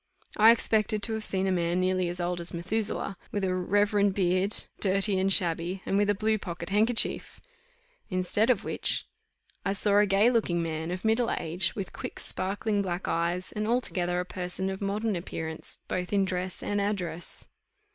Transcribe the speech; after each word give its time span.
I 0.35 0.49
expected 0.49 1.03
to 1.03 1.13
have 1.13 1.23
seen 1.23 1.45
a 1.45 1.51
man 1.51 1.79
nearly 1.79 2.09
as 2.09 2.19
old 2.19 2.41
as 2.41 2.55
Methuselah, 2.55 3.17
with 3.31 3.43
a 3.43 3.53
reverend 3.53 4.15
beard, 4.15 4.55
dirty 4.79 5.19
and 5.19 5.31
shabby, 5.31 5.83
and 5.85 5.95
with 5.95 6.09
a 6.09 6.15
blue 6.15 6.39
pocket 6.39 6.69
handkerchief. 6.69 7.39
Instead 8.09 8.49
of 8.49 8.63
which 8.63 9.05
I 9.63 9.73
saw 9.73 9.99
a 9.99 10.07
gay 10.07 10.31
looking 10.31 10.59
man, 10.63 10.89
of 10.89 11.05
middle 11.05 11.29
age, 11.29 11.75
with 11.75 11.93
quick 11.93 12.19
sparkling 12.19 12.81
black 12.81 13.07
eyes, 13.07 13.51
and 13.51 13.67
altogether 13.67 14.19
a 14.19 14.25
person 14.25 14.71
of 14.71 14.81
modern 14.81 15.15
appearance, 15.15 15.77
both 15.87 16.11
in 16.11 16.25
dress 16.25 16.63
and 16.63 16.81
address. 16.81 17.47